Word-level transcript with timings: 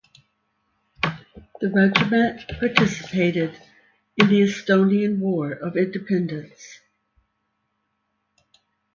The 1.03 1.69
regiment 1.69 2.47
participated 2.59 3.55
in 4.17 4.29
the 4.29 4.41
Estonian 4.41 5.19
War 5.19 5.51
of 5.51 5.77
Independence. 5.77 6.79